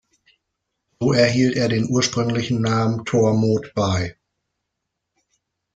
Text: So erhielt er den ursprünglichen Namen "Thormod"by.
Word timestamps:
So 0.99 1.13
erhielt 1.13 1.55
er 1.57 1.67
den 1.69 1.87
ursprünglichen 1.87 2.59
Namen 2.61 3.05
"Thormod"by. 3.05 4.13